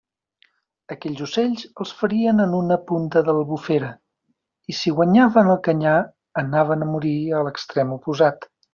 [0.93, 3.91] Aquells ocells els ferien en una punta de l'Albufera,
[4.73, 5.97] i si guanyaven el canyar,
[6.47, 8.55] anaven a morir a l'extrem oposat.